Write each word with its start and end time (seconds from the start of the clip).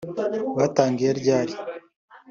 Batangiye 0.57 1.09
ryali 1.19 1.53